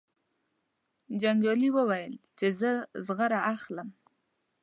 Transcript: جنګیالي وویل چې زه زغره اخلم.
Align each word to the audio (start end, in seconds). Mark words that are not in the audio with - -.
جنګیالي 1.21 1.69
وویل 1.73 2.13
چې 2.37 2.47
زه 2.59 2.71
زغره 3.05 3.39
اخلم. 3.53 3.89